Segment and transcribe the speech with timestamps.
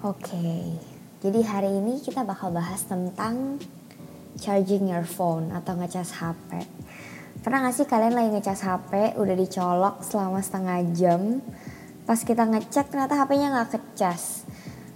[0.00, 0.80] Oke,
[1.20, 3.60] jadi hari ini kita bakal bahas tentang
[4.40, 6.64] charging your phone atau ngecas HP.
[7.44, 11.44] Pernah gak sih kalian lagi ngecas HP udah dicolok selama setengah jam,
[12.08, 14.48] pas kita ngecek ternyata HP-nya nggak kecas.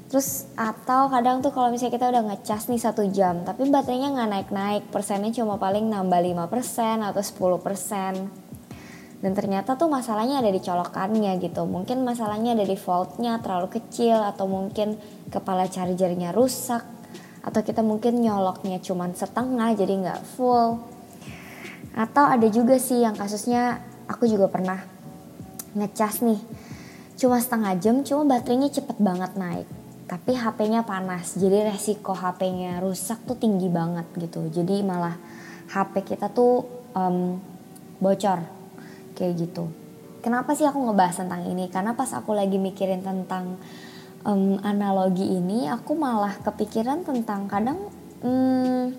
[0.09, 4.30] Terus atau kadang tuh kalau misalnya kita udah ngecas nih satu jam, tapi baterainya nggak
[4.32, 8.43] naik-naik, persennya cuma paling nambah 5% atau 10%.
[9.25, 11.64] Dan ternyata tuh masalahnya ada di colokannya gitu.
[11.64, 15.00] Mungkin masalahnya ada di voltnya terlalu kecil atau mungkin
[15.33, 16.84] kepala chargernya rusak
[17.41, 20.84] atau kita mungkin nyoloknya cuma setengah jadi nggak full.
[21.97, 24.95] Atau ada juga sih yang kasusnya aku juga pernah
[25.75, 26.41] ngecas nih
[27.19, 29.66] cuma setengah jam cuma baterainya cepet banget naik
[30.05, 35.19] tapi HP-nya panas jadi resiko HP-nya rusak tuh tinggi banget gitu jadi malah
[35.70, 37.38] HP kita tuh um,
[37.98, 38.42] bocor
[39.14, 39.70] kayak gitu.
[40.20, 41.68] Kenapa sih aku ngebahas tentang ini?
[41.68, 43.60] Karena pas aku lagi mikirin tentang
[44.24, 47.78] um, analogi ini aku malah kepikiran tentang kadang
[48.24, 48.91] um,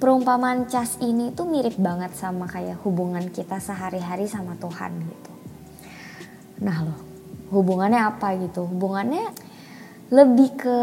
[0.00, 5.32] perumpamaan cas ini tuh mirip banget sama kayak hubungan kita sehari-hari sama Tuhan gitu.
[6.64, 7.00] Nah loh
[7.50, 8.64] hubungannya apa gitu?
[8.64, 9.34] Hubungannya
[10.14, 10.78] lebih ke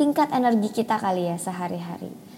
[0.00, 2.29] tingkat energi kita kali ya sehari-hari.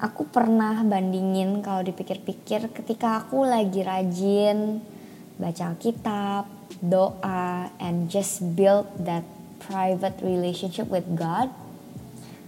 [0.00, 4.80] Aku pernah bandingin kalau dipikir-pikir ketika aku lagi rajin
[5.36, 6.48] baca kitab,
[6.80, 9.28] doa, and just build that
[9.60, 11.52] private relationship with God,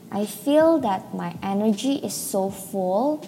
[0.08, 3.20] I feel that my energy is so full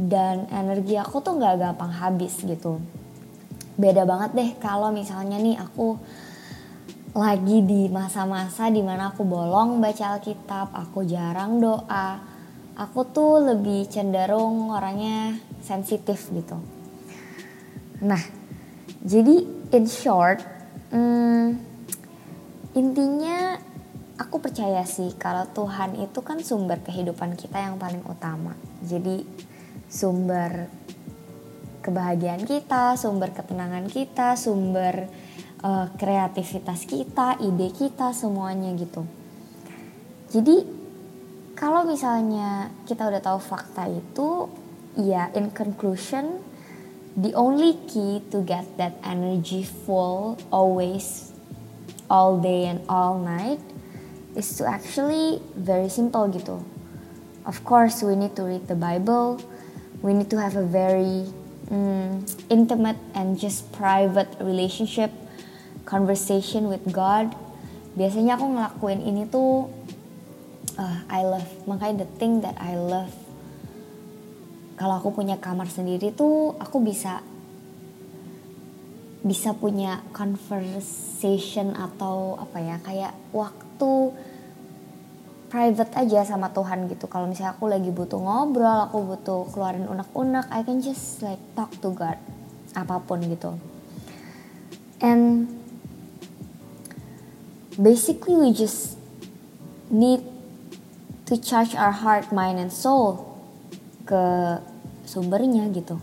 [0.00, 2.80] dan energi aku tuh gak gampang habis gitu.
[3.76, 6.00] Beda banget deh kalau misalnya nih aku
[7.12, 12.37] lagi di masa-masa di mana aku bolong baca Alkitab, aku jarang doa,
[12.78, 16.54] aku tuh lebih cenderung orangnya sensitif gitu.
[18.06, 18.22] Nah,
[19.02, 19.42] jadi
[19.74, 20.38] in short,
[20.94, 21.58] hmm,
[22.78, 23.58] intinya
[24.14, 28.54] aku percaya sih kalau Tuhan itu kan sumber kehidupan kita yang paling utama.
[28.86, 29.26] Jadi
[29.90, 30.70] sumber
[31.82, 35.10] kebahagiaan kita, sumber ketenangan kita, sumber
[35.66, 39.02] uh, kreativitas kita, ide kita semuanya gitu.
[40.28, 40.78] Jadi
[41.58, 44.46] kalau misalnya kita udah tahu fakta itu,
[44.94, 46.38] ya in conclusion,
[47.18, 51.34] the only key to get that energy full always,
[52.06, 53.58] all day and all night,
[54.38, 56.62] is to actually very simple gitu.
[57.42, 59.42] Of course, we need to read the Bible.
[59.98, 61.26] We need to have a very
[61.66, 65.10] mm, intimate and just private relationship
[65.82, 67.34] conversation with God
[67.98, 69.66] biasanya aku ngelakuin ini tuh
[70.78, 73.12] uh, I love makanya the thing that I love
[74.78, 77.20] kalau aku punya kamar sendiri tuh aku bisa
[79.26, 84.14] bisa punya conversation atau apa ya kayak waktu
[85.48, 87.08] private aja sama Tuhan gitu.
[87.08, 91.74] Kalau misalnya aku lagi butuh ngobrol aku butuh keluarin unek-unek I can just like talk
[91.82, 92.20] to God
[92.78, 93.58] apa pun gitu.
[95.02, 95.50] And
[97.74, 98.94] basically we just
[99.90, 100.37] need
[101.28, 103.36] to charge our heart, mind, and soul
[104.08, 104.22] ke
[105.04, 106.00] sumbernya gitu.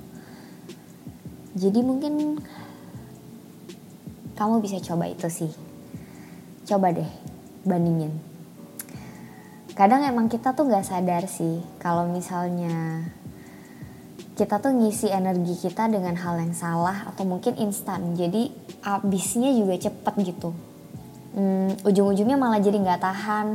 [1.57, 2.37] Jadi mungkin
[4.37, 5.51] kamu bisa coba itu sih.
[6.69, 7.09] Coba deh
[7.65, 8.13] bandingin.
[9.73, 13.09] Kadang emang kita tuh gak sadar sih kalau misalnya
[14.37, 18.13] kita tuh ngisi energi kita dengan hal yang salah atau mungkin instan.
[18.13, 18.53] Jadi
[18.85, 20.53] abisnya juga cepet gitu
[21.35, 23.47] hmm, ujung-ujungnya malah jadi nggak tahan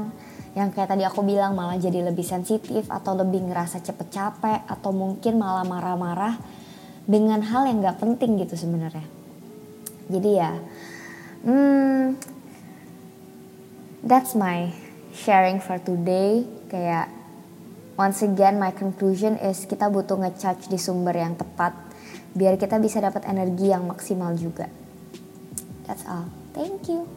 [0.60, 4.92] yang kayak tadi aku bilang malah jadi lebih sensitif atau lebih ngerasa cepet capek atau
[4.92, 6.36] mungkin malah marah-marah
[7.08, 9.08] dengan hal yang nggak penting gitu sebenarnya.
[10.12, 10.52] Jadi ya
[11.48, 12.20] hmm,
[14.04, 14.68] that's my
[15.16, 16.44] sharing for today.
[16.68, 17.08] Kayak
[17.96, 21.72] once again my conclusion is kita butuh ngecharge di sumber yang tepat
[22.36, 24.68] biar kita bisa dapat energi yang maksimal juga.
[25.88, 26.28] That's all.
[26.52, 27.08] Thank you